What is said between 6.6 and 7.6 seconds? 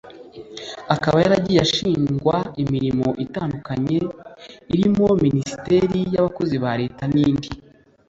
ba Leta n’indi